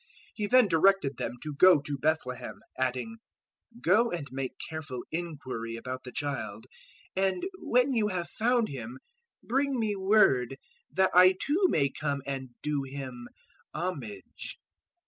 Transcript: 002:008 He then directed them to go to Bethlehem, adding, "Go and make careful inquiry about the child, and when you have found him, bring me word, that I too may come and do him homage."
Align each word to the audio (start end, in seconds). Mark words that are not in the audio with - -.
002:008 0.01 0.07
He 0.33 0.47
then 0.47 0.67
directed 0.67 1.17
them 1.17 1.33
to 1.43 1.53
go 1.53 1.79
to 1.79 1.95
Bethlehem, 1.99 2.59
adding, 2.75 3.17
"Go 3.83 4.09
and 4.09 4.27
make 4.31 4.53
careful 4.67 5.03
inquiry 5.11 5.75
about 5.75 6.05
the 6.05 6.11
child, 6.11 6.65
and 7.15 7.45
when 7.59 7.93
you 7.93 8.07
have 8.07 8.27
found 8.27 8.69
him, 8.69 8.97
bring 9.43 9.79
me 9.79 9.95
word, 9.95 10.57
that 10.91 11.11
I 11.13 11.35
too 11.39 11.65
may 11.69 11.87
come 11.89 12.23
and 12.25 12.49
do 12.63 12.81
him 12.81 13.27
homage." 13.75 14.57